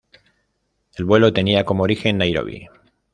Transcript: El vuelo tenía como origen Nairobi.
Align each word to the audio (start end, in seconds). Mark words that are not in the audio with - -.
El 0.95 1.05
vuelo 1.05 1.31
tenía 1.31 1.63
como 1.63 1.83
origen 1.83 2.17
Nairobi. 2.17 2.65